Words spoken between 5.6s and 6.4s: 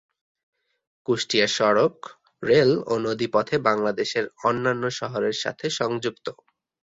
সংযুক্ত।